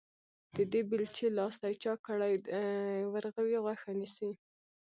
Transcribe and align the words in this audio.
د 0.55 0.57
دې 0.71 0.81
بېلچې 0.89 1.27
لاستي 1.37 1.73
چاک 1.83 1.99
کړی، 2.07 2.33
د 2.47 2.49
ورغوي 3.13 3.57
غوښه 3.63 3.91
نيسي. 3.99 4.31